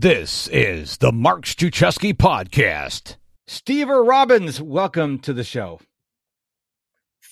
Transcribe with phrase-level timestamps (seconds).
[0.00, 3.16] This is the Mark Struczewski podcast.
[3.48, 5.80] Stever Robbins, welcome to the show.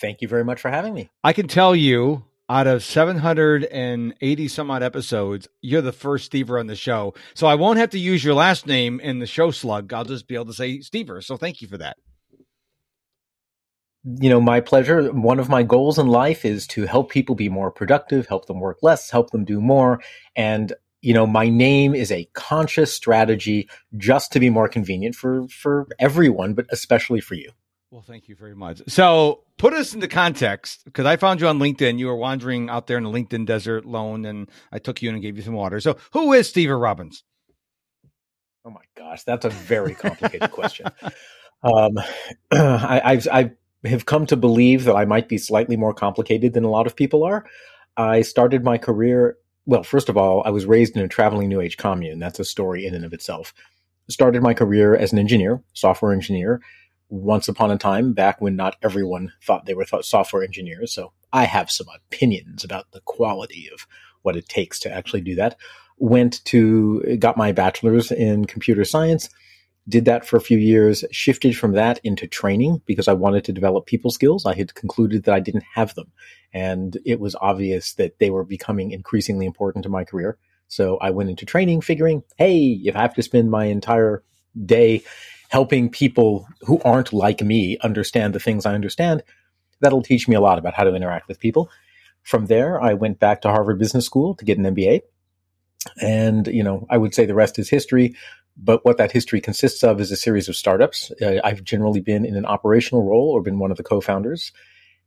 [0.01, 1.09] Thank you very much for having me.
[1.23, 6.67] I can tell you, out of 780 some odd episodes, you're the first Stever on
[6.67, 7.15] the show.
[7.35, 9.93] So I won't have to use your last name in the show slug.
[9.93, 11.23] I'll just be able to say Stever.
[11.23, 11.99] So thank you for that.
[14.03, 15.13] You know, my pleasure.
[15.13, 18.59] One of my goals in life is to help people be more productive, help them
[18.59, 20.01] work less, help them do more.
[20.35, 25.47] And you know, my name is a conscious strategy just to be more convenient for
[25.49, 27.51] for everyone, but especially for you.
[27.91, 28.83] Well, thank you very much.
[28.89, 31.99] So, put us into context because I found you on LinkedIn.
[31.99, 35.15] You were wandering out there in the LinkedIn desert alone, and I took you in
[35.15, 35.81] and gave you some water.
[35.81, 37.23] So, who is Stever Robbins?
[38.65, 40.87] Oh my gosh, that's a very complicated question.
[41.63, 41.99] Um,
[42.53, 43.51] I, I've, I
[43.89, 46.95] have come to believe that I might be slightly more complicated than a lot of
[46.95, 47.47] people are.
[47.97, 51.61] I started my career well, first of all, I was raised in a traveling New
[51.61, 52.21] Age commune.
[52.21, 53.53] That's a story in and of itself.
[54.09, 56.63] Started my career as an engineer, software engineer,
[57.09, 60.93] once upon a time, back when not everyone thought they were software engineers.
[60.93, 63.87] So I have some opinions about the quality of
[64.23, 65.57] what it takes to actually do that.
[65.99, 69.29] Went to, got my bachelor's in computer science
[69.89, 73.53] did that for a few years, shifted from that into training because I wanted to
[73.53, 74.45] develop people skills.
[74.45, 76.11] I had concluded that I didn't have them.
[76.53, 80.39] And it was obvious that they were becoming increasingly important to my career.
[80.69, 84.25] So I went into training figuring, hey, if I have to spend my entire
[84.65, 85.03] day
[85.49, 89.23] helping people who aren't like me understand the things I understand,
[89.81, 91.71] that'll teach me a lot about how to interact with people.
[92.23, 95.03] From there, I went back to Harvard Business School to get an MBA.
[96.03, 98.17] And, you know, I would say the rest is history.
[98.57, 101.13] But what that history consists of is a series of startups.
[101.21, 104.53] Uh, I've generally been in an operational role or been one of the co-founders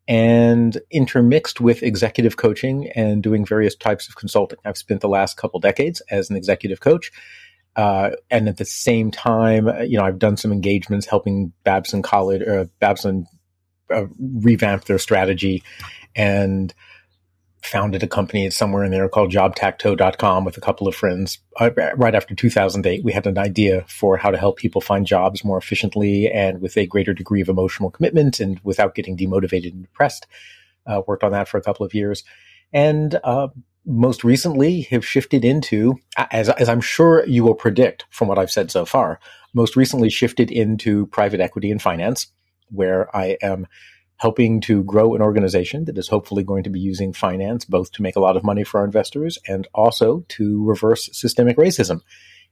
[0.07, 4.59] and intermixed with executive coaching and doing various types of consulting.
[4.65, 7.11] I've spent the last couple decades as an executive coach.
[7.75, 12.01] Uh, and at the same time, uh, you know, I've done some engagements helping Babson
[12.01, 13.27] College, uh, Babson
[13.93, 15.63] uh, revamp their strategy
[16.15, 16.73] and
[17.63, 21.39] founded a company somewhere in there called jobtacto.com with a couple of friends.
[21.59, 25.43] Uh, right after 2008, we had an idea for how to help people find jobs
[25.43, 29.83] more efficiently and with a greater degree of emotional commitment and without getting demotivated and
[29.83, 30.27] depressed.
[30.85, 32.23] Uh, worked on that for a couple of years.
[32.71, 33.49] And uh,
[33.85, 38.51] most recently have shifted into, as, as I'm sure you will predict from what I've
[38.51, 39.19] said so far,
[39.53, 42.27] most recently shifted into private equity and finance,
[42.69, 43.67] where I am
[44.19, 48.01] helping to grow an organization that is hopefully going to be using finance both to
[48.01, 52.01] make a lot of money for our investors and also to reverse systemic racism.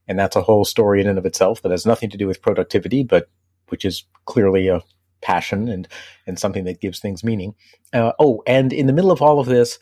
[0.08, 2.42] And that's a whole story in and of itself that has nothing to do with
[2.42, 3.30] productivity, but
[3.68, 4.82] which is clearly a
[5.22, 5.88] passion and,
[6.26, 7.54] and something that gives things meaning.
[7.92, 9.78] Uh, oh, and in the middle of all of this,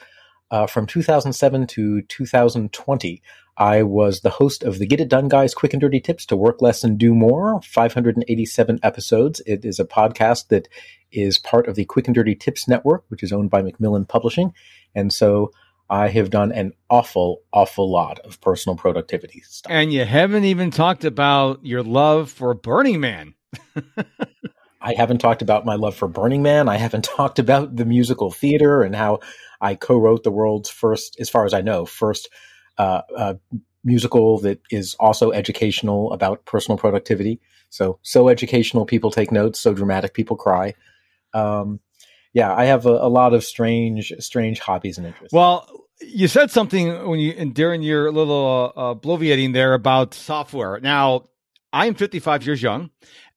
[0.49, 3.21] uh, from 2007 to 2020,
[3.57, 6.35] I was the host of the Get It Done Guys Quick and Dirty Tips to
[6.35, 9.41] Work Less and Do More, 587 episodes.
[9.45, 10.67] It is a podcast that
[11.15, 14.53] is part of the Quick and Dirty Tips Network, which is owned by Macmillan Publishing.
[14.93, 15.51] And so
[15.89, 19.71] I have done an awful, awful lot of personal productivity stuff.
[19.71, 23.35] And you haven't even talked about your love for Burning Man.
[24.81, 26.69] I haven't talked about my love for Burning Man.
[26.69, 29.19] I haven't talked about the musical theater and how
[29.61, 32.29] I co-wrote the world's first, as far as I know, first
[32.77, 33.33] uh, uh,
[33.83, 37.39] musical that is also educational about personal productivity.
[37.69, 39.59] So, so educational, people take notes.
[39.59, 40.73] So dramatic, people cry.
[41.35, 41.79] Um,
[42.33, 45.33] yeah, I have a, a, lot of strange, strange hobbies and interests.
[45.33, 45.69] Well,
[46.01, 50.79] you said something when you during your little uh, bloviating there about software.
[50.81, 51.25] Now,
[51.71, 52.89] I am 55 years young,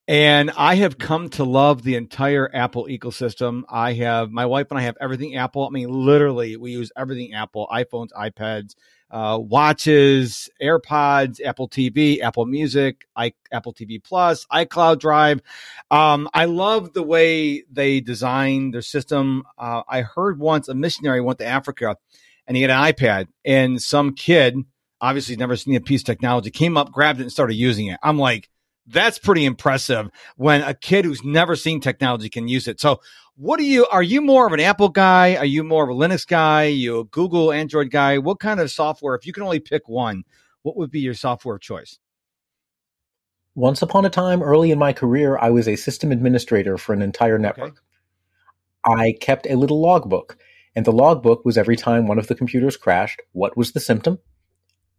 [0.07, 3.63] and I have come to love the entire Apple ecosystem.
[3.69, 5.67] I have my wife and I have everything Apple.
[5.67, 8.75] I mean, literally, we use everything Apple: iPhones, iPads,
[9.11, 15.41] uh, watches, AirPods, Apple TV, Apple Music, I, Apple TV Plus, iCloud Drive.
[15.91, 19.45] Um, I love the way they design their system.
[19.57, 21.97] Uh, I heard once a missionary went to Africa
[22.47, 24.57] and he had an iPad, and some kid,
[25.03, 28.01] obviously never seen a piece of technology, came up, grabbed it, and started using it.
[28.03, 28.49] I'm like,
[28.89, 32.81] that's pretty impressive when a kid who's never seen technology can use it.
[32.81, 33.01] So,
[33.37, 33.87] what are you?
[33.87, 35.37] Are you more of an Apple guy?
[35.37, 36.65] Are you more of a Linux guy?
[36.65, 38.19] You a Google Android guy?
[38.19, 39.15] What kind of software?
[39.15, 40.25] If you can only pick one,
[40.63, 41.99] what would be your software choice?
[43.55, 47.03] Once upon a time, early in my career, I was a system administrator for an
[47.03, 47.83] entire network.
[48.87, 49.01] Okay.
[49.03, 50.37] I kept a little logbook,
[50.77, 54.19] and the logbook was every time one of the computers crashed, what was the symptom?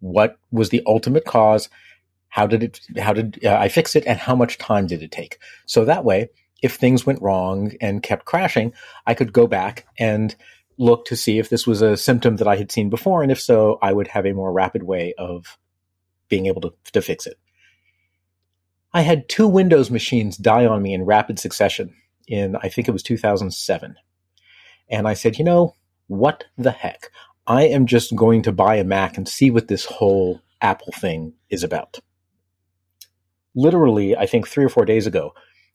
[0.02, 1.70] What was the ultimate cause?
[2.30, 5.12] How did it, how did uh, I fix it and how much time did it
[5.12, 5.40] take?
[5.66, 6.30] So that way,
[6.62, 8.74] if things went wrong and kept crashing,
[9.06, 10.36] I could go back and
[10.78, 13.22] look to see if this was a symptom that I had seen before.
[13.24, 15.58] And if so, I would have a more rapid way of
[16.30, 17.38] being able to, to fix it.
[18.94, 21.94] I had two Windows machines die on me in rapid succession
[22.28, 23.96] in, I think it was 2007.
[24.90, 25.76] And I said, you know,
[26.08, 27.12] what the heck?
[27.46, 31.34] I am just going to buy a Mac and see what this whole Apple thing
[31.50, 32.00] is about.
[33.56, 35.34] Literally, I think three or four days ago,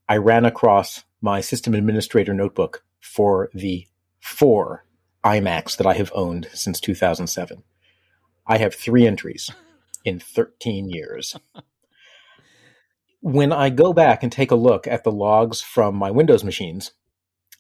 [0.09, 3.87] I ran across my system administrator notebook for the
[4.21, 4.85] four
[5.25, 7.63] iMacs that I have owned since 2007.
[8.47, 9.51] I have three entries
[10.05, 11.37] in 13 years.
[13.21, 16.93] when I go back and take a look at the logs from my Windows machines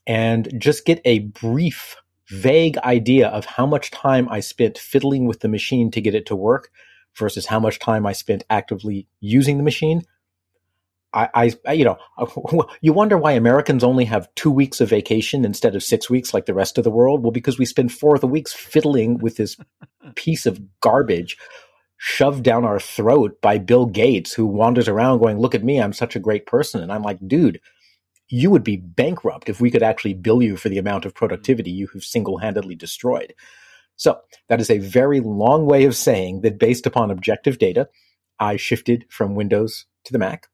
[0.06, 1.96] and just get a brief,
[2.28, 6.26] vague idea of how much time I spent fiddling with the machine to get it
[6.26, 6.70] to work
[7.18, 10.02] versus how much time I spent actively using the machine,
[11.14, 11.98] I, I, you know,
[12.80, 16.46] you wonder why Americans only have two weeks of vacation instead of six weeks like
[16.46, 17.22] the rest of the world.
[17.22, 19.56] Well, because we spend four of the weeks fiddling with this
[20.16, 21.36] piece of garbage
[21.96, 25.92] shoved down our throat by Bill Gates, who wanders around going, "Look at me, I'm
[25.92, 27.60] such a great person." And I'm like, dude,
[28.28, 31.70] you would be bankrupt if we could actually bill you for the amount of productivity
[31.70, 33.34] you have single-handedly destroyed.
[33.96, 37.88] So that is a very long way of saying that based upon objective data,
[38.38, 40.48] I shifted from Windows to the Mac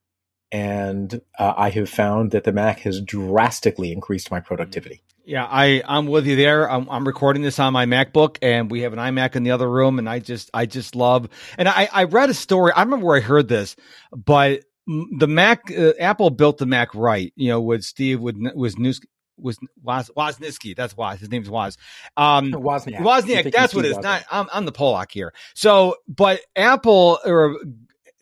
[0.52, 5.02] and uh, I have found that the Mac has drastically increased my productivity.
[5.24, 6.68] Yeah, I I'm with you there.
[6.68, 9.70] I'm, I'm recording this on my MacBook, and we have an iMac in the other
[9.70, 11.28] room, and I just I just love.
[11.56, 12.72] And I I read a story.
[12.72, 13.76] I remember where I heard this,
[14.12, 17.32] but the Mac uh, Apple built the Mac right.
[17.36, 19.00] You know, with Steve with was news
[19.40, 20.76] was Woz, Wozniacki.
[20.76, 21.20] That's Woz.
[21.20, 21.76] His name's Woz.
[22.16, 22.98] Um, Wozniak.
[22.98, 23.52] Wozniak.
[23.52, 23.98] That's what it is.
[23.98, 25.32] Not I'm, I'm the Polak here.
[25.54, 27.56] So, but Apple or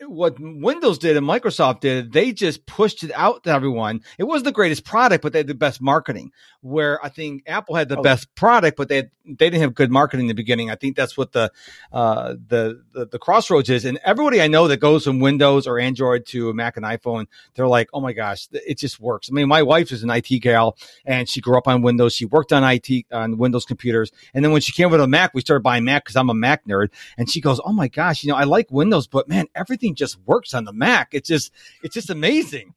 [0.05, 4.01] what Windows did and Microsoft did, they just pushed it out to everyone.
[4.17, 6.31] It was the greatest product, but they had the best marketing.
[6.61, 8.01] Where I think Apple had the oh.
[8.01, 10.69] best product, but they had, they didn't have good marketing in the beginning.
[10.69, 11.51] I think that's what the,
[11.93, 13.85] uh, the, the the crossroads is.
[13.85, 17.27] And everybody I know that goes from Windows or Android to a Mac and iPhone,
[17.55, 19.29] they're like, oh my gosh, it just works.
[19.29, 22.13] I mean, my wife is an IT gal, and she grew up on Windows.
[22.13, 25.33] She worked on IT on Windows computers, and then when she came over to Mac,
[25.33, 26.89] we started buying Mac because I'm a Mac nerd.
[27.17, 30.17] And she goes, oh my gosh, you know, I like Windows, but man, everything just
[30.25, 31.09] works on the Mac.
[31.13, 31.51] It's just
[31.83, 32.73] it's just amazing.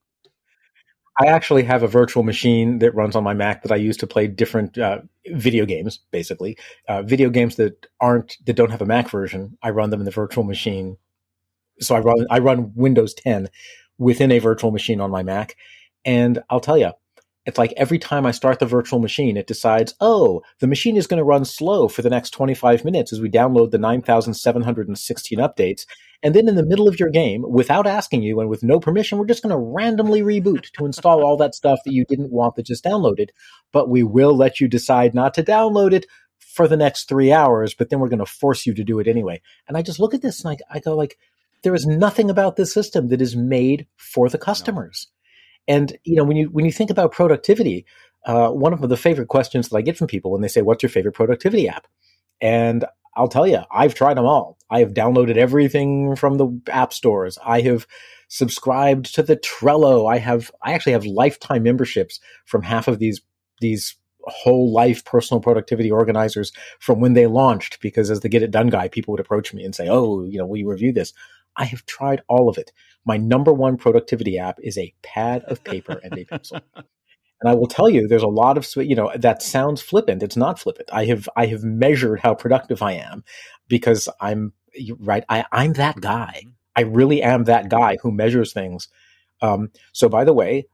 [1.19, 4.07] I actually have a virtual machine that runs on my Mac that I use to
[4.07, 6.01] play different uh, video games.
[6.11, 6.57] Basically,
[6.89, 10.07] uh, video games that aren't that don't have a Mac version, I run them in
[10.07, 10.97] the virtual machine.
[11.81, 13.49] So I run I run Windows 10
[13.99, 15.57] within a virtual machine on my Mac,
[16.05, 16.93] and I'll tell you,
[17.45, 21.07] it's like every time I start the virtual machine, it decides, oh, the machine is
[21.07, 25.85] going to run slow for the next 25 minutes as we download the 9,716 updates.
[26.23, 29.19] And then in the middle of your game, without asking you and with no permission,
[29.19, 32.55] we're just going to randomly reboot to install all that stuff that you didn't want
[32.55, 33.31] that just downloaded.
[33.73, 36.07] But we will let you decide not to download it
[36.39, 39.09] for the next three hours, but then we're going to force you to do it
[39.09, 39.41] anyway.
[39.67, 41.19] And I just look at this and I, I go like,
[41.63, 45.09] there is nothing about this system that is made for the customers.
[45.69, 45.75] No.
[45.75, 47.87] And you know, when you when you think about productivity,
[48.27, 50.83] uh, one of the favorite questions that I get from people when they say, "What's
[50.83, 51.87] your favorite productivity app?"
[52.41, 54.59] and I'll tell you, I've tried them all.
[54.71, 57.39] I have downloaded everything from the app stores.
[57.45, 57.87] I have
[58.29, 60.11] subscribed to the Trello.
[60.11, 63.21] I have I actually have lifetime memberships from half of these
[63.61, 68.53] these whole life personal productivity organizers from when they launched because as the get it
[68.53, 71.13] done guy people would approach me and say oh you know will you review this
[71.57, 72.73] I have tried all of it.
[73.05, 76.61] My number one productivity app is a pad of paper and a pencil.
[77.43, 80.23] And I will tell you, there's a lot of you know that sounds flippant.
[80.23, 80.89] It's not flippant.
[80.93, 83.25] I have I have measured how productive I am
[83.69, 84.53] because I'm
[85.01, 85.25] right.
[85.29, 86.45] I, I'm that guy.
[86.77, 88.89] I really am that guy who measures things.
[89.41, 90.67] Um, so, by the way,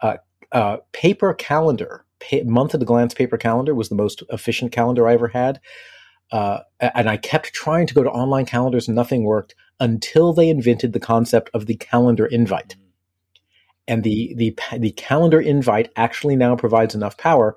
[0.00, 0.16] uh,
[0.50, 5.06] uh, paper calendar, pay, month at a glance paper calendar was the most efficient calendar
[5.06, 5.60] I ever had.
[6.32, 10.48] Uh, and I kept trying to go to online calendars and nothing worked until they
[10.48, 12.76] invented the concept of the calendar invite.
[13.86, 17.56] And the, the, the calendar invite actually now provides enough power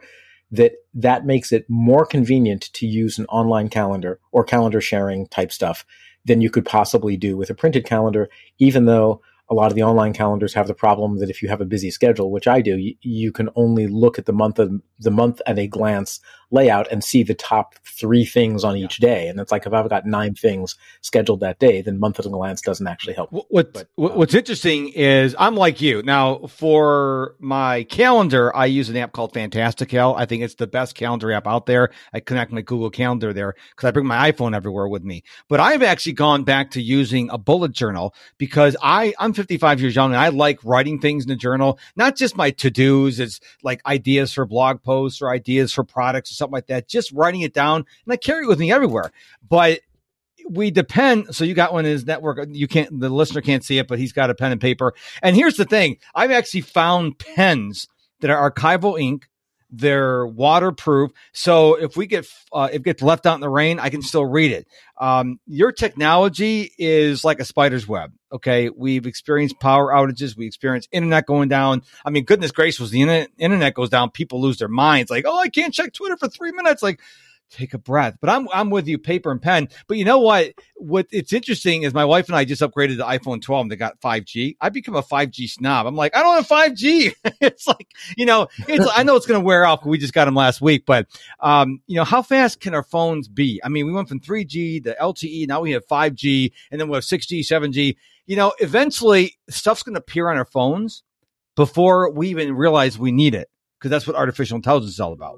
[0.51, 5.51] that that makes it more convenient to use an online calendar or calendar sharing type
[5.51, 5.85] stuff
[6.25, 8.29] than you could possibly do with a printed calendar,
[8.59, 11.61] even though a lot of the online calendars have the problem that if you have
[11.61, 14.81] a busy schedule, which I do, you, you, can only look at the month of
[14.99, 16.19] the month at a glance
[16.51, 19.27] layout and see the top three things on each day.
[19.27, 22.29] And it's like if I've got nine things scheduled that day, then month at a
[22.29, 23.31] glance doesn't actually help.
[23.31, 28.55] What, but, um, what's interesting is I'm like you now for my calendar.
[28.55, 30.15] I use an app called Fantastical.
[30.15, 31.89] I think it's the best calendar app out there.
[32.13, 35.23] I connect my Google Calendar there because I bring my iPhone everywhere with me.
[35.49, 39.95] But I've actually gone back to using a bullet journal because I I'm 55 years
[39.95, 43.19] young and I like writing things in a journal, not just my to dos.
[43.19, 46.87] It's like ideas for blog posts or ideas for products something like that.
[46.87, 49.11] Just writing it down and I carry it with me everywhere.
[49.47, 49.81] But
[50.49, 51.35] we depend.
[51.35, 52.39] So you got one in his network.
[52.49, 54.93] You can't, the listener can't see it, but he's got a pen and paper.
[55.21, 57.87] And here's the thing I've actually found pens
[58.21, 59.27] that are archival ink.
[59.69, 63.79] They're waterproof, so if we get uh, if it gets left out in the rain,
[63.79, 64.67] I can still read it.
[64.97, 68.13] Um, your technology is like a spider's web.
[68.31, 71.81] Okay, we've experienced power outages, we experienced internet going down.
[72.05, 75.11] I mean, goodness gracious, the internet, internet goes down, people lose their minds.
[75.11, 76.81] Like, oh, I can't check Twitter for three minutes.
[76.81, 77.01] Like,
[77.49, 78.17] take a breath.
[78.19, 79.69] But I'm I'm with you, paper and pen.
[79.87, 80.53] But you know what?
[80.75, 83.75] What it's interesting is my wife and I just upgraded the iPhone 12 and they
[83.75, 84.57] got 5G.
[84.61, 85.87] I become a 5G snob.
[85.87, 87.13] I'm like, I don't have 5G.
[87.41, 89.85] it's like, you know, it's I know it's gonna wear off.
[89.85, 91.07] We just got them last week, but
[91.39, 93.61] um, you know, how fast can our phones be?
[93.63, 96.95] I mean, we went from 3G to LTE, now we have 5G, and then we
[96.95, 97.95] have 6G, 7G.
[98.25, 101.03] You know, eventually stuff's gonna appear on our phones
[101.55, 103.49] before we even realize we need it,
[103.79, 105.37] because that's what artificial intelligence is all about.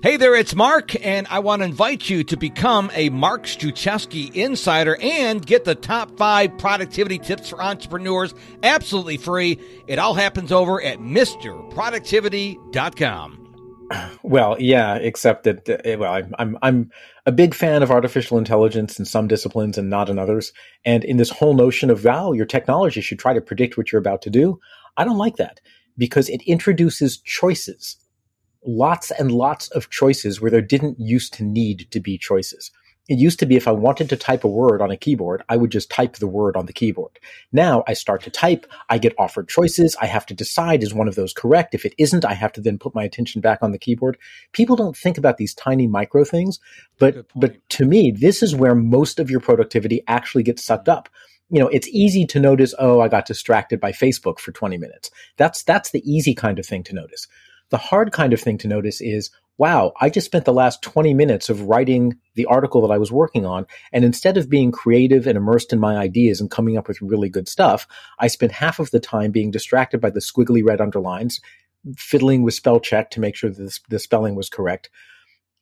[0.00, 4.32] Hey there, it's Mark, and I want to invite you to become a Mark Struczewski
[4.32, 9.58] insider and get the top five productivity tips for entrepreneurs absolutely free.
[9.88, 13.44] It all happens over at MisterProductivity.com.
[14.22, 16.90] Well, yeah, except that uh, well, I'm, I'm I'm
[17.24, 20.52] a big fan of artificial intelligence in some disciplines and not in others.
[20.84, 23.98] And in this whole notion of wow, your technology should try to predict what you're
[23.98, 24.60] about to do,
[24.98, 25.62] I don't like that
[25.96, 27.96] because it introduces choices
[28.64, 32.70] lots and lots of choices where there didn't used to need to be choices.
[33.08, 35.56] It used to be if I wanted to type a word on a keyboard, I
[35.56, 37.18] would just type the word on the keyboard.
[37.52, 41.08] Now I start to type, I get offered choices, I have to decide is one
[41.08, 41.74] of those correct?
[41.74, 44.18] If it isn't, I have to then put my attention back on the keyboard.
[44.52, 46.60] People don't think about these tiny micro things,
[46.98, 51.08] but but to me, this is where most of your productivity actually gets sucked up
[51.50, 55.10] you know, it's easy to notice, oh, I got distracted by Facebook for 20 minutes.
[55.38, 57.26] That's, that's the easy kind of thing to notice.
[57.70, 61.12] The hard kind of thing to notice is, wow, I just spent the last 20
[61.14, 63.66] minutes of writing the article that I was working on.
[63.92, 67.28] And instead of being creative and immersed in my ideas and coming up with really
[67.28, 67.86] good stuff,
[68.20, 71.40] I spent half of the time being distracted by the squiggly red underlines,
[71.96, 74.90] fiddling with spell check to make sure that the spelling was correct,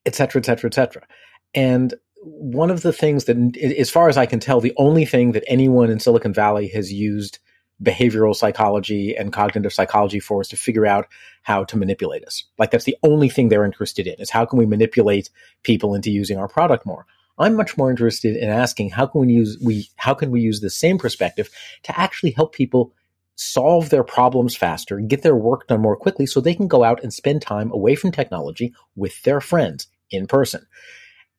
[0.04, 1.06] et cetera, et cetera, et cetera.
[1.54, 5.32] And one of the things that, as far as I can tell, the only thing
[5.32, 7.38] that anyone in Silicon Valley has used
[7.82, 11.06] behavioral psychology and cognitive psychology for us to figure out
[11.42, 12.44] how to manipulate us.
[12.58, 15.30] Like that's the only thing they're interested in is how can we manipulate
[15.62, 17.06] people into using our product more.
[17.38, 20.60] I'm much more interested in asking how can we use we how can we use
[20.60, 21.50] the same perspective
[21.82, 22.94] to actually help people
[23.36, 27.02] solve their problems faster, get their work done more quickly so they can go out
[27.02, 30.66] and spend time away from technology with their friends in person.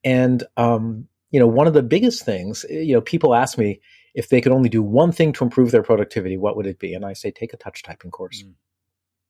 [0.04, 3.82] And um, you know, one of the biggest things, you know, people ask me,
[4.18, 6.96] if they could only do one thing to improve their productivity, what would it be?
[6.96, 8.42] And I say, take a touch typing course.
[8.42, 8.54] Mm.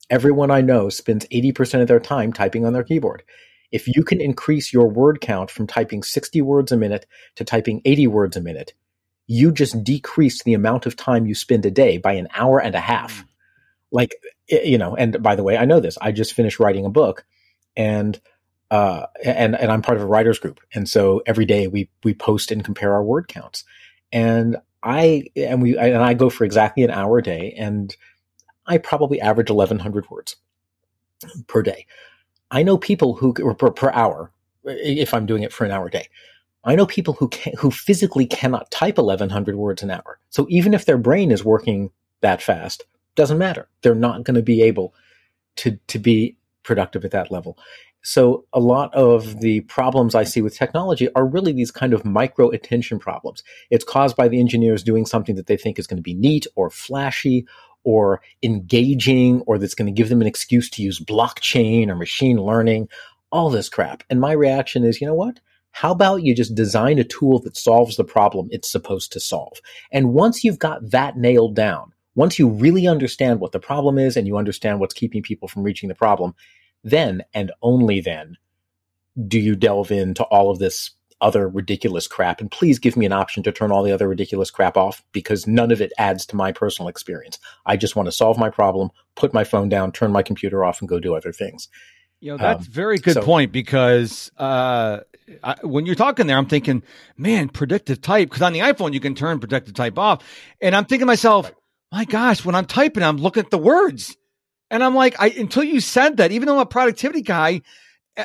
[0.09, 3.23] Everyone I know spends 80% of their time typing on their keyboard.
[3.69, 7.81] If you can increase your word count from typing 60 words a minute to typing
[7.83, 8.73] 80 words a minute,
[9.27, 12.73] you just decrease the amount of time you spend a day by an hour and
[12.73, 13.13] a half.
[13.13, 13.25] Mm.
[13.91, 14.15] Like,
[14.47, 15.97] you know, and by the way, I know this.
[15.99, 17.25] I just finished writing a book
[17.75, 18.17] and
[18.71, 22.13] uh, and and I'm part of a writers group, and so every day we we
[22.13, 23.63] post and compare our word counts.
[24.11, 27.95] And I and we and I go for exactly an hour a day, and
[28.67, 30.37] I probably average eleven hundred words
[31.47, 31.85] per day.
[32.51, 34.31] I know people who per, per hour
[34.65, 36.07] if I'm doing it for an hour a day.
[36.63, 40.19] I know people who can, who physically cannot type 1100 words an hour.
[40.31, 41.91] So even if their brain is working
[42.21, 43.69] that fast, doesn't matter.
[43.81, 44.93] They're not going to be able
[45.57, 47.57] to to be productive at that level.
[48.07, 52.05] So a lot of the problems I see with technology are really these kind of
[52.05, 53.43] micro attention problems.
[53.69, 56.47] It's caused by the engineers doing something that they think is going to be neat
[56.55, 57.45] or flashy
[57.83, 62.37] or engaging or that's going to give them an excuse to use blockchain or machine
[62.37, 62.87] learning,
[63.29, 64.03] all this crap.
[64.09, 65.41] And my reaction is, you know what?
[65.71, 69.57] How about you just design a tool that solves the problem it's supposed to solve?
[69.91, 74.15] And once you've got that nailed down, once you really understand what the problem is
[74.15, 76.35] and you understand what's keeping people from reaching the problem,
[76.89, 78.37] then and only then
[79.27, 80.91] do you delve into all of this
[81.21, 82.41] other ridiculous crap.
[82.41, 85.47] And please give me an option to turn all the other ridiculous crap off because
[85.47, 87.39] none of it adds to my personal experience.
[87.65, 90.79] I just want to solve my problem, put my phone down, turn my computer off,
[90.79, 91.69] and go do other things.
[92.19, 94.99] You know, that's um, very good so, point because uh,
[95.43, 96.83] I, when you're talking there, I'm thinking,
[97.15, 98.29] man, predictive type.
[98.29, 100.23] Because on the iPhone, you can turn predictive type off.
[100.61, 101.51] And I'm thinking to myself,
[101.91, 104.17] my gosh, when I'm typing, I'm looking at the words.
[104.69, 107.61] And I'm like, I until you said that, even though I'm a productivity guy,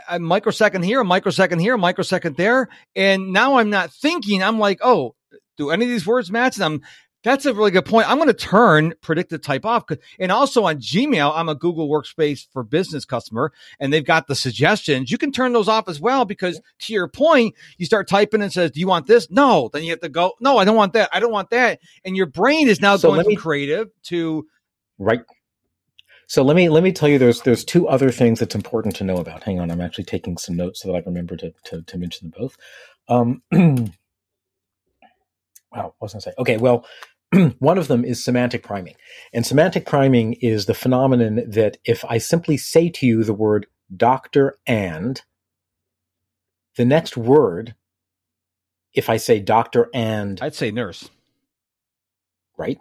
[0.09, 4.43] a microsecond here, a microsecond here, a microsecond there, and now I'm not thinking.
[4.43, 5.15] I'm like, oh,
[5.57, 6.57] do any of these words match?
[6.57, 6.83] And I'm
[7.25, 8.11] That's a really good point.
[8.11, 9.85] I'm going to turn predictive type off.
[10.19, 14.35] And also on Gmail, I'm a Google Workspace for business customer and they've got the
[14.35, 15.11] suggestions.
[15.11, 18.53] You can turn those off as well because to your point, you start typing and
[18.53, 19.31] says, do you want this?
[19.31, 19.71] No.
[19.73, 21.11] Then you have to go, no, I don't want that.
[21.13, 21.79] I don't want that.
[22.05, 24.47] And your brain is now so going me, from creative to.
[24.99, 25.21] Right.
[26.33, 29.05] So let me, let me tell you, there's, there's two other things that's important to
[29.05, 29.43] know about.
[29.43, 29.71] Hang on.
[29.71, 32.57] I'm actually taking some notes so that I remember to, to, to mention them both.
[33.07, 33.43] Um,
[35.71, 36.33] wow, what was I say?
[36.39, 36.87] Okay, well,
[37.59, 38.95] one of them is semantic priming.
[39.35, 43.67] And semantic priming is the phenomenon that if I simply say to you the word
[43.95, 45.21] doctor and,
[46.79, 47.75] the next word,
[48.95, 50.41] if I say doctor and.
[50.41, 51.11] I'd say nurse.
[52.57, 52.79] Right?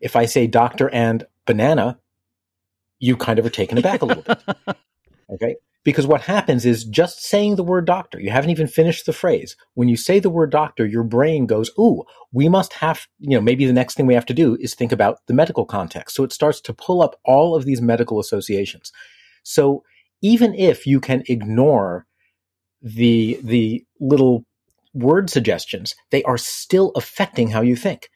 [0.00, 1.98] If I say doctor and banana,
[3.02, 4.38] you kind of are taken aback a little bit.
[5.30, 5.56] Okay?
[5.82, 9.56] Because what happens is just saying the word doctor, you haven't even finished the phrase.
[9.72, 13.40] When you say the word doctor, your brain goes, Ooh, we must have, you know,
[13.40, 16.14] maybe the next thing we have to do is think about the medical context.
[16.14, 18.92] So it starts to pull up all of these medical associations.
[19.42, 19.84] So
[20.20, 22.04] even if you can ignore
[22.82, 24.44] the, the little
[24.92, 28.10] word suggestions, they are still affecting how you think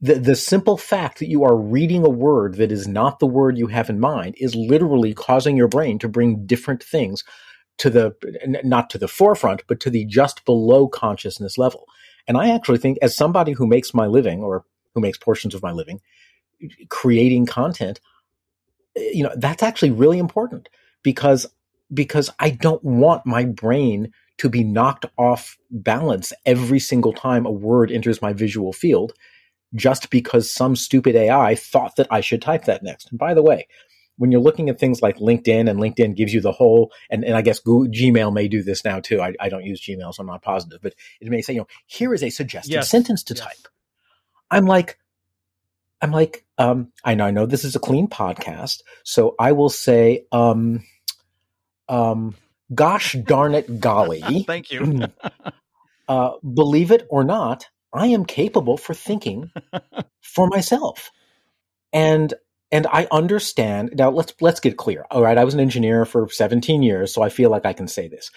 [0.00, 3.58] the, the simple fact that you are reading a word that is not the word
[3.58, 7.24] you have in mind is literally causing your brain to bring different things
[7.78, 8.14] to the
[8.64, 11.86] not to the forefront but to the just below consciousness level.
[12.28, 14.64] And i actually think as somebody who makes my living or
[14.94, 16.00] who makes portions of my living
[16.88, 18.00] creating content
[18.96, 20.68] eh, you know that's actually really important
[21.02, 21.46] because
[21.92, 27.50] because i don't want my brain to be knocked off balance every single time a
[27.50, 29.12] word enters my visual field
[29.74, 33.10] just because some stupid AI thought that I should type that next.
[33.10, 33.66] And by the way,
[34.16, 37.34] when you're looking at things like LinkedIn and LinkedIn gives you the whole, and, and
[37.34, 39.20] I guess Google, Gmail may do this now too.
[39.20, 41.68] I, I don't use Gmail, so I'm not positive, but it may say, you know,
[41.86, 42.90] here is a suggested yes.
[42.90, 43.44] sentence to yes.
[43.44, 43.68] type.
[44.50, 44.98] I'm like,
[46.02, 49.68] I'm like, um, I know, I know this is a clean podcast, so I will
[49.68, 50.84] say, um,
[51.88, 52.34] um,
[52.74, 54.20] gosh darn it, golly.
[54.46, 55.04] Thank you.
[56.08, 59.50] uh, believe it or not, I am capable for thinking
[60.20, 61.10] for myself.
[61.92, 62.34] And
[62.70, 65.06] and I understand now let's let's get clear.
[65.10, 67.88] All right, I was an engineer for 17 years, so I feel like I can
[67.88, 68.30] say this.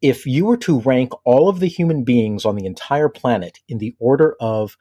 [0.00, 3.78] If you were to rank all of the human beings on the entire planet in
[3.78, 4.76] the order of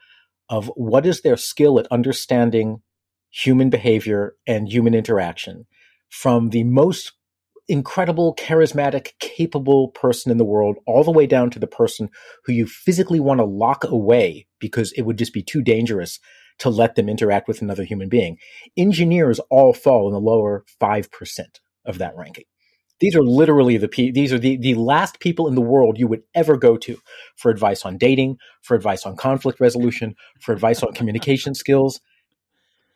[0.50, 2.82] of what is their skill at understanding
[3.30, 5.66] human behavior and human interaction
[6.10, 7.14] from the most
[7.68, 12.10] incredible, charismatic, capable person in the world, all the way down to the person
[12.46, 16.20] who you physically want to lock away because it would just be too dangerous
[16.60, 18.38] to let them interact with another human being.
[18.78, 21.40] Engineers all fall in the lower 5%
[21.86, 22.46] of that ranking.
[23.00, 26.22] These are literally the these are the, the last people in the world you would
[26.36, 27.00] ever go to
[27.36, 32.00] for advice on dating, for advice on conflict resolution, for advice on communication skills.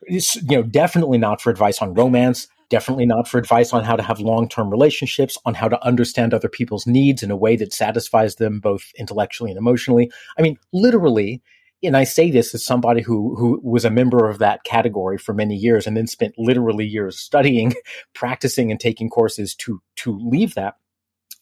[0.07, 4.03] You know, definitely not for advice on romance, definitely not for advice on how to
[4.03, 8.35] have long-term relationships on how to understand other people's needs in a way that satisfies
[8.35, 10.11] them both intellectually and emotionally.
[10.37, 11.41] I mean literally
[11.83, 15.33] and i say this as somebody who who was a member of that category for
[15.33, 17.73] many years and then spent literally years studying
[18.15, 20.75] practicing and taking courses to to leave that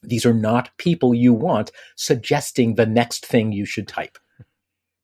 [0.03, 4.17] these are not people you want suggesting the next thing you should type.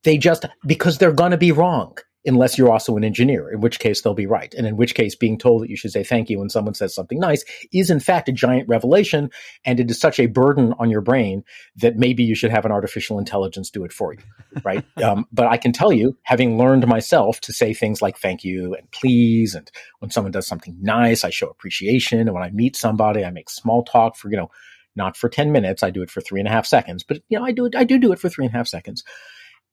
[0.03, 3.79] They just because they're going to be wrong unless you're also an engineer, in which
[3.79, 4.53] case they'll be right.
[4.53, 6.93] And in which case, being told that you should say thank you when someone says
[6.93, 9.29] something nice is in fact a giant revelation.
[9.65, 11.43] And it is such a burden on your brain
[11.77, 14.19] that maybe you should have an artificial intelligence do it for you.
[14.63, 14.83] Right.
[15.03, 18.75] um, but I can tell you, having learned myself to say things like thank you
[18.75, 19.55] and please.
[19.55, 22.19] And when someone does something nice, I show appreciation.
[22.19, 24.51] And when I meet somebody, I make small talk for, you know,
[24.95, 25.83] not for 10 minutes.
[25.83, 27.75] I do it for three and a half seconds, but you know, I do it,
[27.75, 29.03] I do do it for three and a half seconds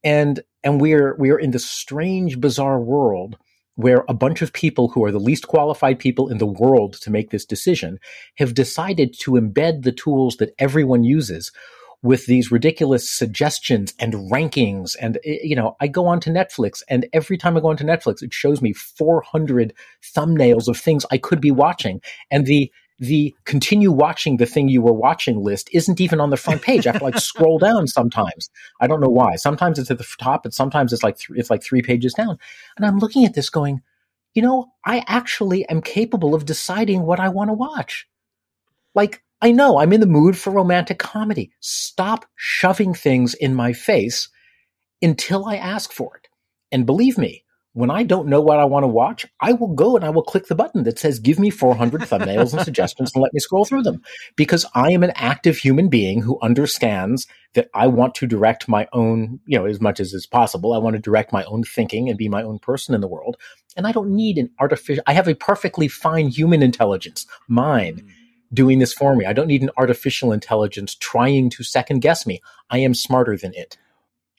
[0.04, 3.37] and and we're we're in this strange bizarre world
[3.76, 7.11] where a bunch of people who are the least qualified people in the world to
[7.11, 7.98] make this decision
[8.37, 11.52] have decided to embed the tools that everyone uses
[12.02, 14.96] with these ridiculous suggestions and rankings.
[15.00, 17.85] And eh, you know i go on to netflix and every time i go onto
[17.85, 19.74] netflix it shows me 400
[20.16, 22.00] thumbnails of things i could be watching.
[22.30, 26.37] And the the continue watching the thing you were watching list isn't even on the
[26.37, 26.87] front page.
[26.87, 28.50] I have to like scroll down sometimes.
[28.80, 29.37] I don't know why.
[29.37, 32.38] Sometimes it's at the top, and sometimes it's like th- it's like three pages down.
[32.76, 33.82] And I'm looking at this, going,
[34.35, 38.06] you know, I actually am capable of deciding what I want to watch.
[38.94, 41.52] Like I know I'm in the mood for romantic comedy.
[41.61, 44.28] Stop shoving things in my face
[45.02, 46.28] until I ask for it.
[46.72, 47.44] And believe me,
[47.76, 50.22] when I don't know what I want to watch, I will go and I will
[50.22, 53.66] click the button that says, give me 400 thumbnails and suggestions and let me scroll
[53.66, 54.00] through them.
[54.34, 58.88] Because I am an active human being who understands that I want to direct my
[58.94, 60.72] own, you know, as much as is possible.
[60.72, 63.36] I want to direct my own thinking and be my own person in the world.
[63.76, 68.54] And I don't need an artificial, I have a perfectly fine human intelligence, mine, mm.
[68.54, 69.26] doing this for me.
[69.26, 72.40] I don't need an artificial intelligence trying to second guess me.
[72.70, 73.76] I am smarter than it.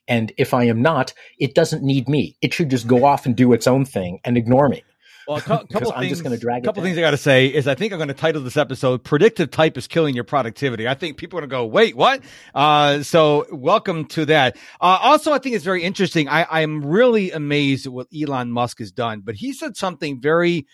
[0.08, 2.38] And if I am not, it doesn't need me.
[2.42, 4.84] It should just go off and do its own thing and ignore me.
[5.28, 6.64] Well, a couple things, I'm just going to drag.
[6.64, 8.56] A couple things I got to say is I think I'm going to title this
[8.56, 11.96] episode "Predictive Type is Killing Your Productivity." I think people are going to go, "Wait,
[11.96, 12.22] what?"
[12.56, 14.56] Uh, so, welcome to that.
[14.80, 16.30] Uh, also, I think it's very interesting.
[16.30, 20.66] I, am really amazed at what Elon Musk has done, but he said something very,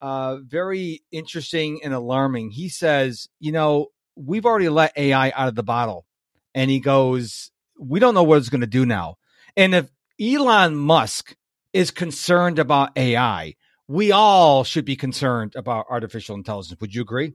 [0.00, 2.50] uh, very interesting and alarming.
[2.50, 6.06] He says, "You know, we've already let AI out of the bottle,"
[6.54, 9.16] and he goes, we don't know what it's going to do now.
[9.56, 11.36] And if Elon Musk
[11.72, 13.54] is concerned about AI,
[13.88, 16.80] we all should be concerned about artificial intelligence.
[16.80, 17.32] Would you agree?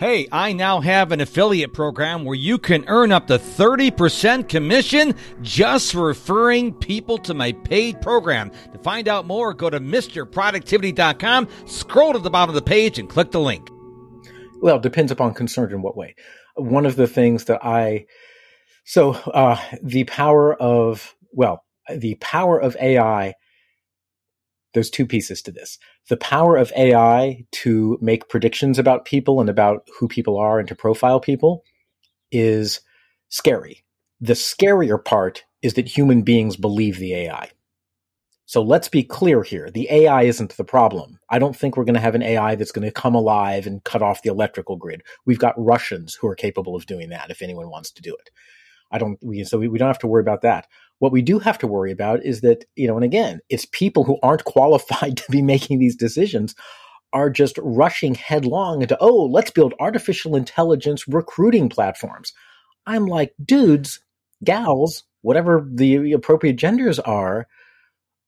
[0.00, 5.14] Hey, I now have an affiliate program where you can earn up to 30% commission
[5.40, 8.50] just for referring people to my paid program.
[8.72, 13.08] To find out more, go to MisterProductivity.com, scroll to the bottom of the page, and
[13.08, 13.70] click the link.
[14.60, 16.16] Well, it depends upon concern in what way.
[16.56, 18.06] One of the things that I
[18.84, 23.34] so uh, the power of well, the power of AI.
[24.74, 25.78] There's two pieces to this.
[26.08, 30.68] The power of AI to make predictions about people and about who people are and
[30.68, 31.62] to profile people
[32.32, 32.80] is
[33.28, 33.84] scary.
[34.20, 37.50] The scarier part is that human beings believe the AI.
[38.46, 39.70] So let's be clear here.
[39.70, 41.18] The AI isn't the problem.
[41.30, 43.82] I don't think we're going to have an AI that's going to come alive and
[43.84, 45.02] cut off the electrical grid.
[45.24, 48.30] We've got Russians who are capable of doing that if anyone wants to do it.
[48.90, 50.66] I don't, we, so we, we don't have to worry about that.
[50.98, 54.04] What we do have to worry about is that, you know, and again, it's people
[54.04, 56.54] who aren't qualified to be making these decisions
[57.12, 62.32] are just rushing headlong into, oh, let's build artificial intelligence recruiting platforms.
[62.86, 64.00] I'm like, dudes,
[64.42, 67.46] gals, whatever the appropriate genders are,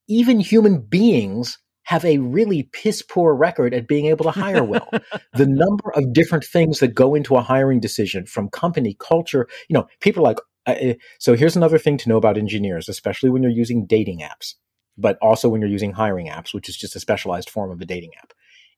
[0.09, 4.89] even human beings have a really piss poor record at being able to hire well.
[5.35, 9.75] the number of different things that go into a hiring decision from company culture, you
[9.75, 13.53] know, people like, uh, so here's another thing to know about engineers, especially when you're
[13.53, 14.55] using dating apps,
[14.99, 17.87] but also when you're using hiring apps, which is just a specialized form of a
[17.87, 18.33] dating app.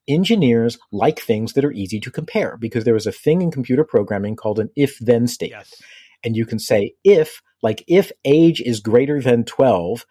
[0.07, 3.83] Engineers like things that are easy to compare because there is a thing in computer
[3.83, 5.67] programming called an if then statement.
[5.67, 5.81] Yes.
[6.23, 10.05] And you can say if, like if age is greater than 12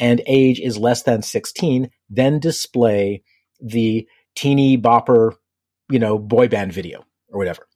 [0.00, 3.22] and age is less than 16, then display
[3.60, 5.34] the teeny bopper,
[5.90, 7.68] you know, boy band video or whatever.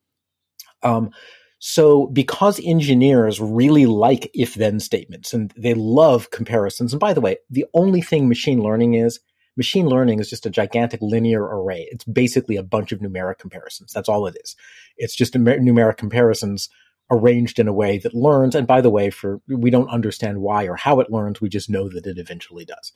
[0.82, 1.10] Um,
[1.58, 7.20] so because engineers really like if then statements and they love comparisons, and by the
[7.20, 9.20] way, the only thing machine learning is
[9.56, 11.86] machine learning is just a gigantic linear array.
[11.90, 13.92] It's basically a bunch of numeric comparisons.
[13.92, 14.56] That's all it is.
[14.96, 16.68] It's just numeric comparisons
[17.10, 18.54] arranged in a way that learns.
[18.54, 21.40] And by the way, for we don't understand why or how it learns.
[21.40, 22.92] We just know that it eventually does.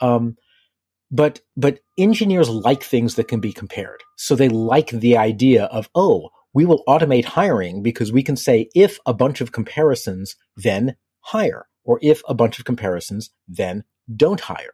[0.00, 0.36] Um,
[1.10, 4.02] but but engineers like things that can be compared.
[4.16, 8.68] So they like the idea of oh, we will automate hiring because we can say
[8.74, 14.40] if a bunch of comparisons, then hire, or if a bunch of comparisons, then don't
[14.40, 14.72] hire.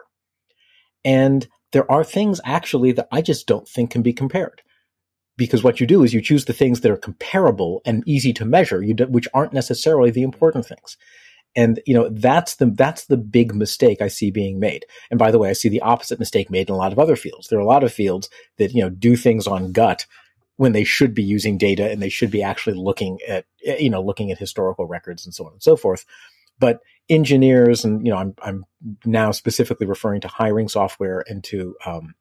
[1.05, 4.63] And there are things actually that I just don't think can be compared.
[5.37, 8.45] Because what you do is you choose the things that are comparable and easy to
[8.45, 10.97] measure, do, which aren't necessarily the important things.
[11.55, 14.85] And you know that's the that's the big mistake I see being made.
[15.11, 17.17] And by the way, I see the opposite mistake made in a lot of other
[17.17, 17.49] fields.
[17.49, 20.07] There are a lot of fields that you know do things on gut
[20.57, 24.03] when they should be using data and they should be actually looking at you know
[24.03, 26.05] looking at historical records and so on and so forth
[26.59, 28.65] but engineers and you know i'm, I'm
[29.05, 32.15] now specifically referring to hiring software and to um,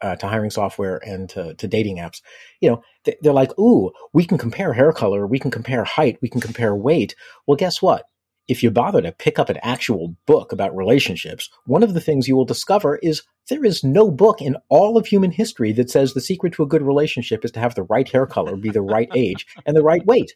[0.00, 2.20] uh, to hiring software and to, to dating apps
[2.60, 2.82] you know
[3.22, 6.74] they're like ooh we can compare hair color we can compare height we can compare
[6.74, 7.14] weight
[7.46, 8.04] well guess what
[8.48, 12.28] if you bother to pick up an actual book about relationships, one of the things
[12.28, 16.14] you will discover is there is no book in all of human history that says
[16.14, 18.82] the secret to a good relationship is to have the right hair color, be the
[18.82, 20.34] right age, and the right weight.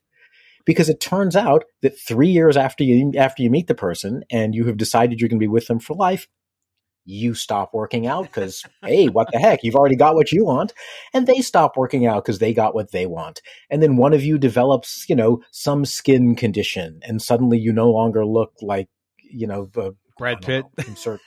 [0.64, 4.54] Because it turns out that three years after you after you meet the person and
[4.54, 6.28] you have decided you're going to be with them for life,
[7.04, 10.72] you stop working out because hey what the heck you've already got what you want
[11.14, 14.22] and they stop working out because they got what they want and then one of
[14.22, 18.88] you develops you know some skin condition and suddenly you no longer look like
[19.22, 21.20] you know uh, brad pitt know, insert,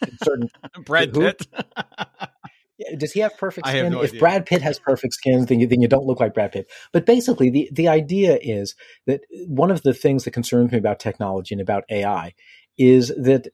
[0.85, 1.47] brad pitt
[2.97, 3.83] does he have perfect skin?
[3.83, 4.19] Have no if idea.
[4.19, 6.69] Brad Pitt has perfect skin, then you, then you don't look like Brad Pitt.
[6.91, 10.99] But basically, the, the idea is that one of the things that concerns me about
[10.99, 12.33] technology and about AI
[12.77, 13.47] is that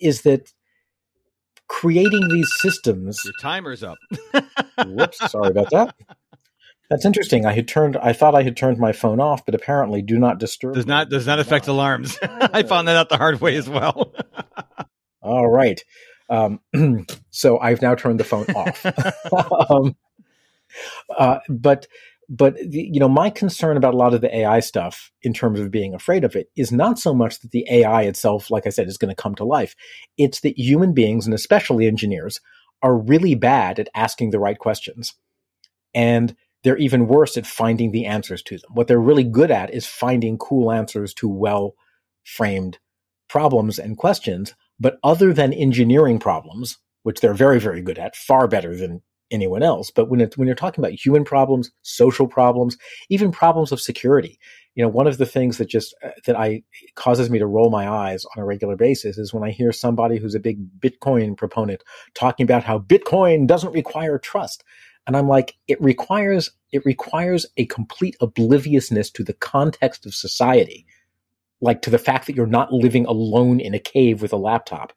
[0.00, 0.52] is that
[1.72, 3.24] creating these systems.
[3.24, 3.98] Your timer's up.
[4.86, 5.96] Whoops, sorry about that.
[6.90, 7.46] That's interesting.
[7.46, 7.96] I had turned.
[7.96, 11.08] I thought I had turned my phone off, but apparently, do not disturb does not
[11.08, 12.18] does not affect alarms.
[12.22, 14.12] I found that out the hard way as well.
[15.22, 15.82] All right.
[16.28, 16.60] Um,
[17.30, 18.84] so I've now turned the phone off.
[19.70, 19.96] um,
[21.16, 21.86] uh, but
[22.28, 25.70] but you know my concern about a lot of the AI stuff in terms of
[25.70, 28.88] being afraid of it is not so much that the AI itself, like I said,
[28.88, 29.74] is going to come to life.
[30.16, 32.40] It's that human beings and especially engineers
[32.82, 35.14] are really bad at asking the right questions,
[35.94, 38.70] and they're even worse at finding the answers to them.
[38.74, 41.74] What they're really good at is finding cool answers to well
[42.24, 42.78] framed
[43.28, 44.54] problems and questions.
[44.78, 49.62] But other than engineering problems, which they're very, very good at, far better than anyone
[49.62, 49.90] else.
[49.90, 52.76] But when it, when you're talking about human problems, social problems,
[53.08, 54.38] even problems of security,
[54.74, 56.62] you know, one of the things that just uh, that I
[56.94, 60.18] causes me to roll my eyes on a regular basis is when I hear somebody
[60.18, 61.82] who's a big Bitcoin proponent
[62.14, 64.64] talking about how Bitcoin doesn't require trust.
[65.06, 70.86] And I'm like, it requires it requires a complete obliviousness to the context of society,
[71.60, 74.92] like to the fact that you're not living alone in a cave with a laptop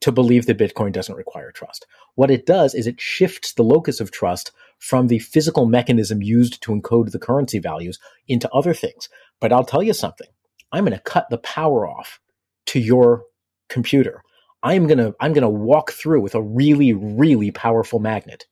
[0.00, 1.86] to believe that Bitcoin doesn't require trust.
[2.14, 6.62] What it does is it shifts the locus of trust from the physical mechanism used
[6.62, 9.08] to encode the currency values into other things.
[9.40, 10.28] But I'll tell you something.
[10.72, 12.20] I'm going to cut the power off
[12.66, 13.24] to your
[13.68, 14.22] computer.
[14.62, 18.46] I'm going to I'm going to walk through with a really really powerful magnet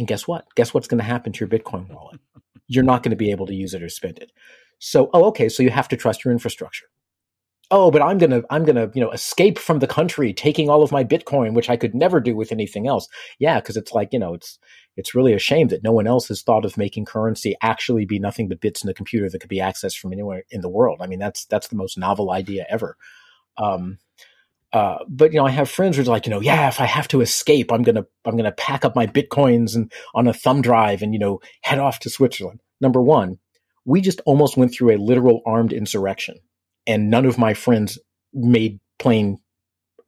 [0.00, 0.46] and guess what?
[0.56, 2.20] Guess what's going to happen to your Bitcoin wallet?
[2.68, 4.32] You're not going to be able to use it or spend it.
[4.78, 5.48] So, oh, okay.
[5.48, 6.86] So you have to trust your infrastructure.
[7.72, 10.90] Oh, but I'm to, I'm to, you know, escape from the country, taking all of
[10.90, 13.06] my Bitcoin, which I could never do with anything else.
[13.38, 13.60] Yeah.
[13.60, 14.58] Cause it's like, you know, it's,
[14.96, 18.18] it's really a shame that no one else has thought of making currency actually be
[18.18, 20.98] nothing but bits in a computer that could be accessed from anywhere in the world.
[21.00, 22.96] I mean, that's, that's the most novel idea ever.
[23.56, 23.98] Um,
[24.72, 27.08] uh, but you know, I have friends who're like, you know, yeah, if I have
[27.08, 31.02] to escape, I'm gonna I'm gonna pack up my bitcoins and on a thumb drive
[31.02, 32.60] and you know head off to Switzerland.
[32.80, 33.38] Number one,
[33.84, 36.36] we just almost went through a literal armed insurrection,
[36.90, 37.98] and none of my friends
[38.34, 39.38] made plane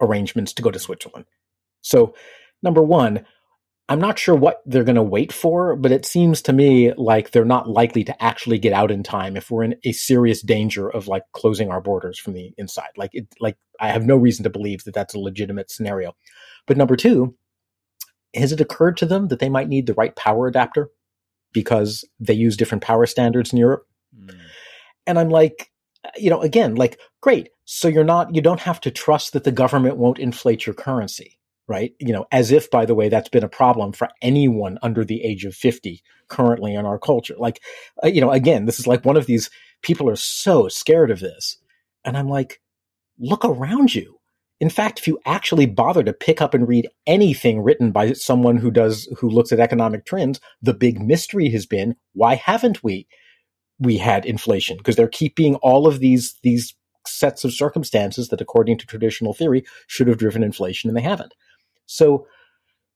[0.00, 1.26] arrangements to go to Switzerland.
[1.80, 2.14] So,
[2.62, 3.24] number one,
[3.88, 7.30] I'm not sure what they're going to wait for, but it seems to me like
[7.30, 10.88] they're not likely to actually get out in time if we're in a serious danger
[10.88, 12.90] of like closing our borders from the inside.
[12.96, 16.14] Like it, like I have no reason to believe that that's a legitimate scenario.
[16.66, 17.36] But number two,
[18.34, 20.88] has it occurred to them that they might need the right power adapter
[21.52, 23.86] because they use different power standards in Europe?
[24.16, 24.38] Mm.
[25.06, 25.71] And I'm like,
[26.16, 27.50] you know, again, like, great.
[27.64, 31.38] So you're not, you don't have to trust that the government won't inflate your currency
[31.68, 31.94] right?
[32.00, 35.22] You know, as if, by the way, that's been a problem for anyone under the
[35.22, 37.34] age of 50 currently in our culture.
[37.38, 37.60] Like,
[38.04, 39.48] uh, you know, again, this is like one of these
[39.82, 41.58] people are so scared of this.
[42.04, 42.60] And I'm like,
[43.18, 44.18] look around you.
[44.60, 48.58] In fact, if you actually bother to pick up and read anything written by someone
[48.58, 53.08] who does, who looks at economic trends, the big mystery has been, why haven't we,
[53.78, 54.76] we had inflation?
[54.76, 56.74] Because they're keeping all of these, these
[57.06, 61.34] sets of circumstances that according to traditional theory should have driven inflation and they haven't.
[61.86, 62.26] So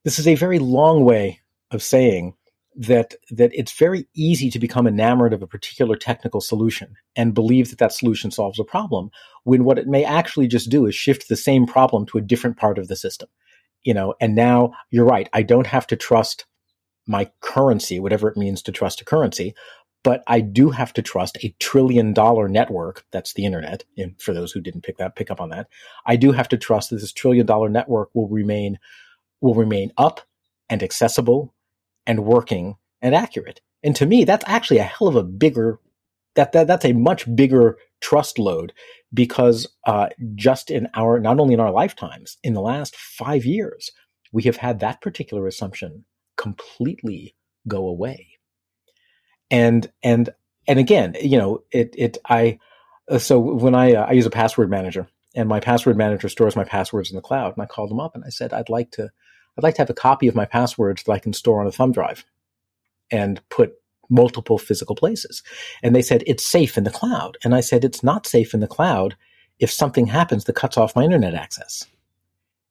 [0.05, 2.35] this is a very long way of saying
[2.77, 7.71] that that it's very easy to become enamored of a particular technical solution and believe
[7.71, 9.11] that that solution solves a problem
[9.45, 12.59] when what it may actually just do is shift the same problem to a different
[12.59, 13.29] part of the system
[13.83, 16.45] you know and now you're right i don't have to trust
[17.07, 19.55] my currency whatever it means to trust a currency
[20.07, 24.33] but i do have to trust a trillion dollar network that's the internet and for
[24.33, 25.69] those who didn't pick that pick up on that
[26.07, 28.79] i do have to trust that this trillion dollar network will remain
[29.41, 30.23] will remain up
[30.69, 31.55] and accessible
[32.07, 33.61] and working and accurate.
[33.83, 35.81] And to me, that's actually a hell of a bigger
[36.35, 38.75] that, that that's a much bigger trust load
[39.15, 43.91] because uh, just in our not only in our lifetimes in the last five years
[44.33, 46.05] we have had that particular assumption
[46.37, 47.35] completely
[47.67, 48.36] go away
[49.51, 50.31] and and
[50.67, 52.59] and again you know it it i
[53.11, 56.57] uh, so when i uh, i use a password manager and my password manager stores
[56.57, 58.91] my passwords in the cloud and i called them up and i said i'd like
[58.91, 59.05] to
[59.57, 61.73] i'd like to have a copy of my passwords that i can store on a
[61.73, 62.25] thumb drive
[63.11, 63.75] and put
[64.09, 65.43] multiple physical places.
[65.83, 67.37] And they said, it's safe in the cloud.
[67.45, 69.17] And I said, it's not safe in the cloud
[69.59, 71.87] if something happens that cuts off my internet access.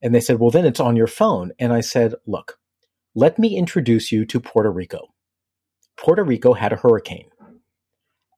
[0.01, 1.51] And they said, well, then it's on your phone.
[1.57, 2.59] And I said, look,
[3.15, 5.07] let me introduce you to Puerto Rico.
[5.97, 7.29] Puerto Rico had a hurricane.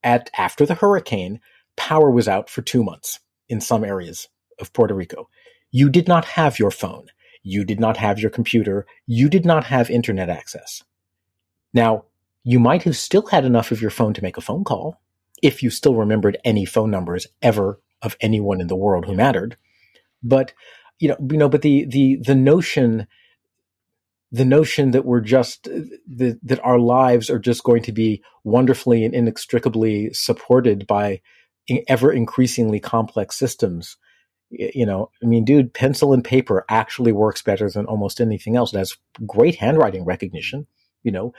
[0.04, 1.40] At, after the hurricane,
[1.76, 4.28] power was out for two months in some areas
[4.60, 5.30] of Puerto Rico.
[5.72, 7.08] You did not have your phone.
[7.44, 8.86] You did not have your computer.
[9.06, 10.84] You did not have internet access.
[11.74, 12.06] Now,
[12.44, 15.00] you might have still had enough of your phone to make a phone call
[15.42, 19.58] if you still remembered any phone numbers ever of anyone in the world who mattered.
[20.24, 20.54] But
[21.00, 23.08] you know, you know, but the the the notion
[24.32, 29.06] the notion that we're just that, that our lives are just going to be wonderfully
[29.06, 31.22] and inextricably supported by
[31.88, 33.98] ever increasingly complex systems.
[34.50, 38.74] You know i mean dude pencil and paper actually works better than almost anything else.
[38.74, 40.68] It has great handwriting recognition
[41.04, 41.34] you know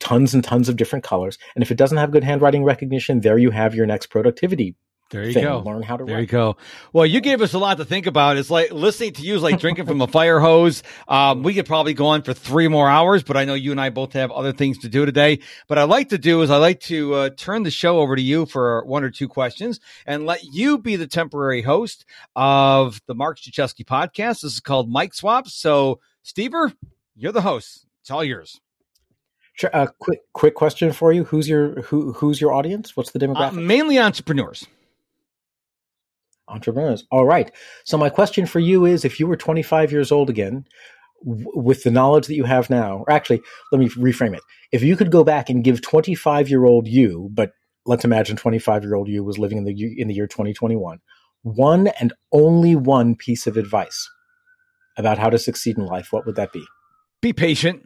[0.00, 1.36] tons and tons of different colors.
[1.54, 4.76] And if it doesn't have good handwriting recognition there you have your next productivity
[5.14, 5.44] there you thing.
[5.44, 5.60] go.
[5.60, 6.04] Learn how to.
[6.04, 6.56] There you go.
[6.92, 8.36] Well, you gave us a lot to think about.
[8.36, 10.82] It's like listening to you is like drinking from a fire hose.
[11.06, 13.80] Um, we could probably go on for three more hours, but I know you and
[13.80, 15.38] I both have other things to do today.
[15.68, 18.22] But I like to do is I like to uh, turn the show over to
[18.22, 23.14] you for one or two questions and let you be the temporary host of the
[23.14, 24.42] Mark Struczewski podcast.
[24.42, 25.54] This is called Mike Swaps.
[25.54, 26.74] So, Stever,
[27.14, 27.86] you're the host.
[28.00, 28.60] It's all yours.
[29.52, 29.70] Sure.
[29.72, 32.12] Uh, quick, quick question for you: Who's your who?
[32.14, 32.96] Who's your audience?
[32.96, 33.50] What's the demographic?
[33.50, 34.66] Uh, mainly entrepreneurs
[36.48, 37.04] entrepreneurs.
[37.10, 37.50] All right.
[37.84, 40.64] So my question for you is: If you were 25 years old again,
[41.24, 44.82] w- with the knowledge that you have now, or actually, let me reframe it: If
[44.82, 47.52] you could go back and give 25 year old you, but
[47.86, 51.00] let's imagine 25 year old you was living in the in the year 2021,
[51.42, 54.08] one and only one piece of advice
[54.96, 56.64] about how to succeed in life, what would that be?
[57.20, 57.84] Be patient.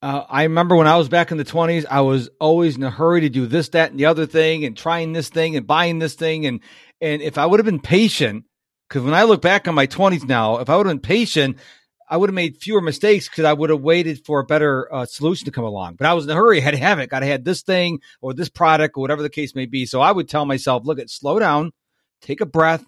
[0.00, 2.90] Uh, I remember when I was back in the 20s, I was always in a
[2.90, 5.98] hurry to do this, that, and the other thing, and trying this thing and buying
[5.98, 6.46] this thing.
[6.46, 6.60] And,
[7.00, 8.44] and if I would have been patient,
[8.88, 11.58] because when I look back on my 20s now, if I would have been patient,
[12.10, 15.04] I would have made fewer mistakes because I would have waited for a better uh,
[15.04, 15.96] solution to come along.
[15.96, 17.62] But I was in a hurry, I had to have it, got to have this
[17.62, 19.84] thing or this product or whatever the case may be.
[19.84, 21.72] So I would tell myself, look at slow down,
[22.22, 22.84] take a breath,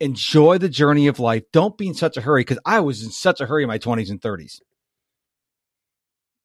[0.00, 1.44] enjoy the journey of life.
[1.52, 3.78] Don't be in such a hurry because I was in such a hurry in my
[3.78, 4.60] 20s and 30s.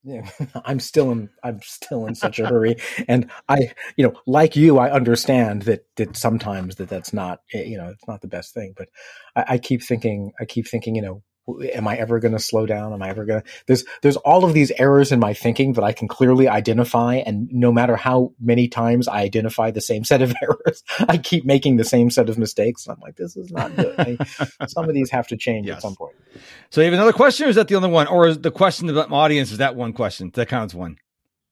[0.65, 1.29] I'm still in.
[1.43, 2.75] I'm still in such a hurry,
[3.07, 7.63] and I, you know, like you, I understand that that sometimes that that's not, eh,
[7.63, 8.73] you know, it's not the best thing.
[8.75, 8.89] But
[9.35, 11.23] I, I keep thinking, I keep thinking, you know,
[11.73, 12.93] am I ever going to slow down?
[12.93, 13.47] Am I ever going to?
[13.67, 17.51] There's there's all of these errors in my thinking that I can clearly identify, and
[17.51, 21.77] no matter how many times I identify the same set of errors, I keep making
[21.77, 22.87] the same set of mistakes.
[22.87, 23.95] I'm like, this is not good.
[23.99, 24.17] I,
[24.67, 25.77] some of these have to change yes.
[25.77, 26.15] at some point.
[26.69, 28.89] So you have another question, or is that the only one, or is the question
[28.89, 30.97] about my audience is that one question that counts one?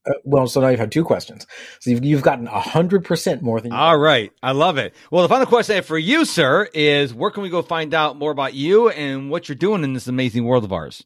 [0.07, 1.45] Uh, well, so now you've had two questions.
[1.79, 3.71] So you've, you've gotten hundred percent more than.
[3.71, 4.95] All right, I love it.
[5.11, 7.93] Well, the final question I have for you, sir, is where can we go find
[7.93, 11.03] out more about you and what you're doing in this amazing world of ours?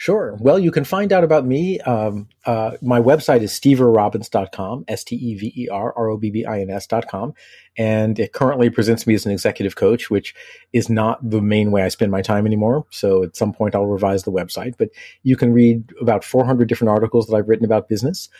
[0.00, 0.34] Sure.
[0.40, 1.78] Well, you can find out about me.
[1.80, 7.34] Um, uh, my website is steverrobbins.com, S-T-E-V-E-R-R-O-B-B-I-N-S.com.
[7.76, 10.34] And it currently presents me as an executive coach, which
[10.72, 12.86] is not the main way I spend my time anymore.
[12.88, 14.88] So at some point I'll revise the website, but
[15.22, 18.30] you can read about 400 different articles that I've written about business.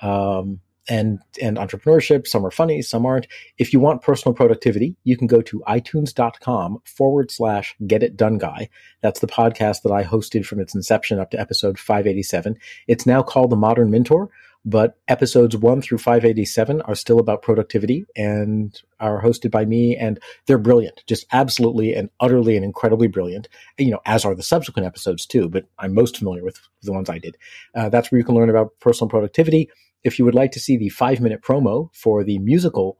[0.00, 2.26] Um, and and entrepreneurship.
[2.26, 3.26] Some are funny, some aren't.
[3.58, 8.38] If you want personal productivity, you can go to itunes.com forward slash get it done
[8.38, 8.68] guy.
[9.00, 12.58] That's the podcast that I hosted from its inception up to episode 587.
[12.86, 14.30] It's now called The Modern Mentor,
[14.64, 20.20] but episodes one through 587 are still about productivity and are hosted by me and
[20.46, 24.86] they're brilliant, just absolutely and utterly and incredibly brilliant, you know, as are the subsequent
[24.86, 27.38] episodes too, but I'm most familiar with the ones I did.
[27.74, 29.70] Uh, that's where you can learn about personal productivity
[30.04, 32.98] if you would like to see the five minute promo for the musical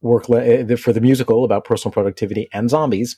[0.00, 3.16] work le- for the musical about personal productivity and zombies,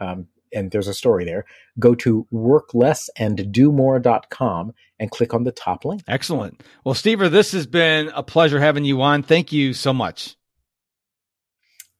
[0.00, 1.44] um, and there's a story there,
[1.78, 6.02] go to worklessanddomore.com and click on the top link.
[6.08, 6.62] Excellent.
[6.84, 9.22] Well, Steve, this has been a pleasure having you on.
[9.22, 10.36] Thank you so much.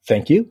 [0.07, 0.50] Thank you.